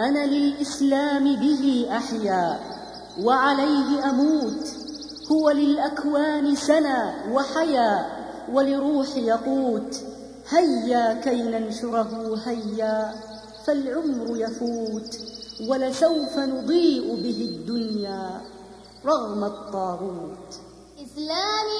[0.00, 2.60] أنا للإسلام به أحيا
[3.22, 4.64] وعليه أموت.
[5.32, 8.06] هو للأكوان سنى وحيا
[8.52, 10.00] ولروحي يقوت.
[10.48, 13.14] هيا كي ننشره هيا
[13.66, 15.18] فالعمر يفوت.
[15.68, 18.40] ولسوف نضيء به الدنيا
[19.06, 20.50] رغم الطاغوت.
[21.04, 21.77] إسلامي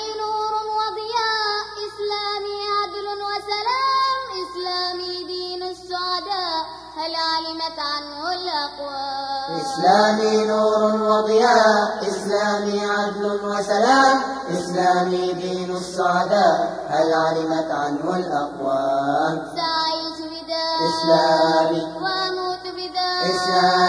[7.09, 17.13] السعداء هل علمت عنه الأقوام إسلامي نور وضياء إسلامي عدل وسلام إسلامي دين السعداء هل
[17.13, 21.83] علمت عنه الأقوام سأعيش بداء إسلامي.
[21.83, 23.88] وأموت بداء إسلامي.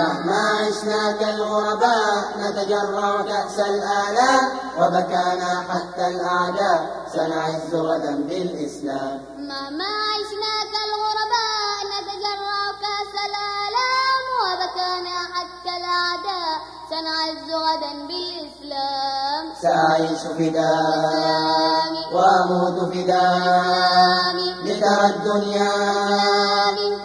[0.00, 4.44] مهما عشنا كالغرباء نتجرع كأس الآلام
[4.78, 6.80] وبكانا حتى الأعداء
[7.12, 9.16] سنعز غدا بالإسلام.
[9.50, 16.56] مهما عشنا كالغرباء نتجرع كأس الآلام وبكانا حتى الأعداء
[16.90, 19.44] سنعز غدا بالإسلام.
[19.62, 25.72] سأعيش فداء وأموت فداء لترى الدنيا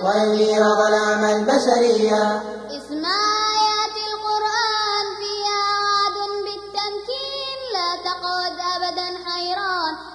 [0.04, 2.42] وينير ظلام البشرية.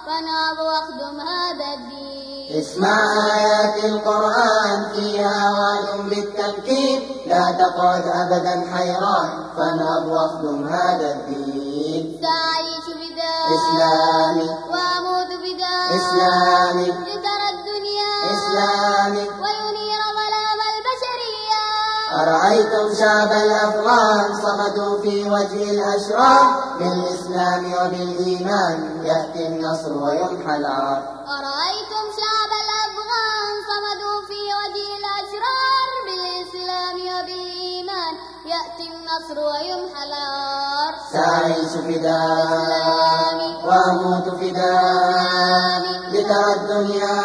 [0.05, 2.97] فنهض واخدم هذا الدين اسمع
[3.35, 6.99] آيات القرآن فيها وعد بالتمكين.
[7.27, 14.49] لا تقعد أبدا حيران فانهض واخدم هذا الدين سأعيش بداء إسلامي.
[14.71, 16.87] وأموت بداء إسلامي.
[16.87, 18.13] لترى الدنيا.
[18.33, 19.40] إسلامي.
[22.21, 26.45] أرأيتم شعب الأفغان صمدوا في وجه الأشرار
[26.79, 31.01] بالإسلام وبالإيمان يأتي النصر ويمحى العار
[31.37, 38.13] أرأيتم شعب الأفغان صمدوا في وجه الأشرار بالإسلام وبالإيمان
[38.45, 47.21] يأتي النصر ويمحى العار سأعيش فداء وأموت فداء لترى الدنيا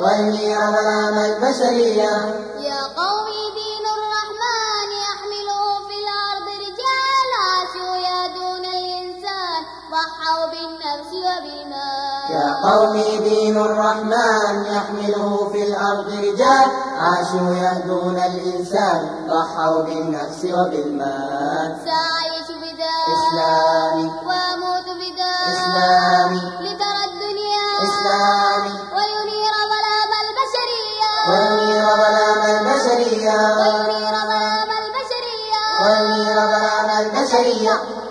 [0.00, 1.18] وينير ظلام
[1.52, 2.12] البشرية
[2.60, 9.62] يا قومي دين الرحمن يحمله في الأرض رجال عاشوا يهدون الإنسان.
[9.92, 16.68] ضحوا بالنفس وبالمال يا قومي دين الرحمن يحمله في الأرض رجال.
[16.98, 19.26] عاشوا يهدون الإنسان.
[19.28, 24.10] ضحوا بالنفس وبالمال سأعيش بداء إسلامي.
[31.28, 33.38] وارمي رظلام البشرية.
[35.82, 38.01] وارمي رظلام البشرية.